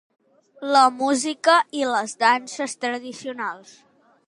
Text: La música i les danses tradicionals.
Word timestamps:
La 0.75 0.85
música 1.01 1.57
i 1.81 1.85
les 1.91 2.17
danses 2.25 2.75
tradicionals. 2.87 3.79